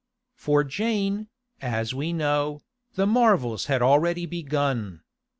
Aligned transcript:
For 0.33 0.63
Jane, 0.63 1.27
as 1.61 1.93
we 1.93 2.11
know, 2.11 2.63
the 2.95 3.05
marvels 3.05 3.67
had 3.67 3.83
already 3.83 4.25
begun. 4.25 5.03